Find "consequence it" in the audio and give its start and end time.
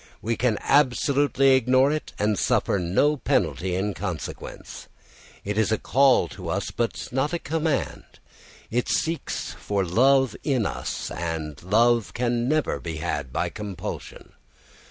3.93-5.59